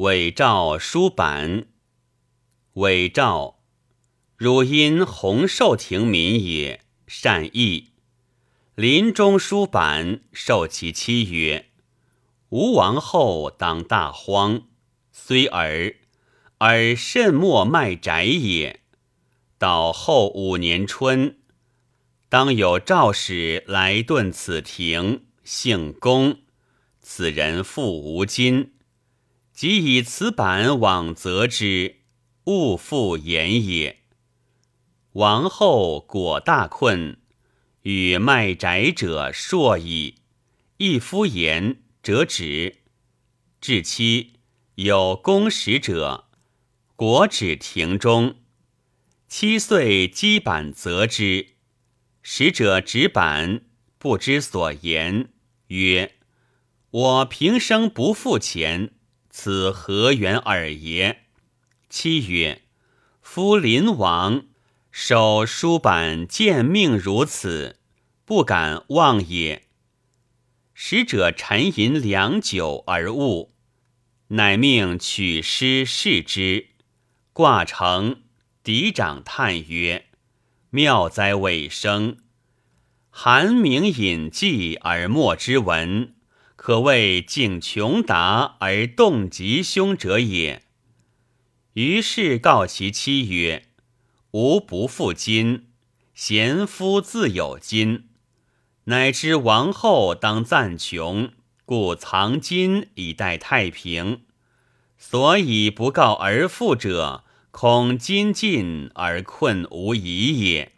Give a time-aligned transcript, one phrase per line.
[0.00, 1.66] 伪诏书版，
[2.74, 3.58] 伪诏，
[4.36, 7.88] 汝因洪寿亭民也，善意。
[8.76, 11.70] 临终书版受其妻曰
[12.50, 14.68] ：“吴王后当大荒，
[15.10, 15.96] 虽尔，
[16.58, 18.82] 尔甚莫卖宅也。
[19.58, 21.38] 到后五年春，
[22.28, 26.36] 当有赵使来遁此亭，姓公，
[27.00, 28.74] 此人复无金。”
[29.58, 31.96] 即以此版往择之，
[32.44, 34.04] 勿复言也。
[35.14, 37.18] 王后果大困，
[37.82, 40.20] 与卖宅者硕矣。
[40.76, 42.82] 一夫言，折止。
[43.60, 44.34] 至期
[44.76, 46.28] 有公使者，
[46.94, 48.36] 国止庭中。
[49.26, 51.56] 七岁积版择之，
[52.22, 53.62] 使者执板，
[53.98, 55.32] 不知所言，
[55.66, 56.14] 曰
[56.90, 58.92] ：“我平生不付钱。”
[59.40, 61.20] 此何缘耳也？
[61.88, 62.62] 妻曰
[63.22, 64.46] ：“夫临王
[64.90, 67.76] 守书版，见命如此，
[68.24, 69.62] 不敢忘也。”
[70.74, 73.54] 使者沉吟良久而悟，
[74.26, 76.70] 乃命取诗试之，
[77.32, 78.22] 挂成。
[78.64, 80.06] 嫡长叹曰
[80.70, 82.16] ：“妙哉尾声，
[83.08, 86.16] 寒明隐迹而莫之闻。”
[86.68, 90.64] 可谓敬穷达而动吉凶者也。
[91.72, 93.68] 于是告其妻曰
[94.32, 95.68] ：“吾不负金，
[96.12, 98.10] 贤夫自有金。
[98.84, 101.30] 乃知王后当暂穷，
[101.64, 104.24] 故藏金以待太平。
[104.98, 110.72] 所以不告而复者，恐金尽而困无疑也。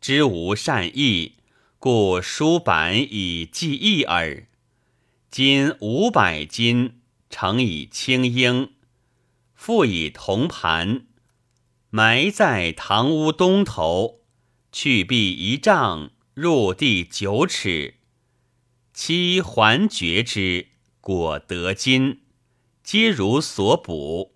[0.00, 1.34] 知无善意，
[1.78, 4.48] 故书版以记忆耳。”
[5.36, 8.70] 金五百斤，乘以青缨，
[9.54, 11.08] 复以铜盘，
[11.90, 14.22] 埋在堂屋东头，
[14.72, 17.96] 去壁一丈，入地九尺。
[18.94, 20.68] 妻还绝之，
[21.02, 22.22] 果得金，
[22.82, 24.35] 皆如所卜。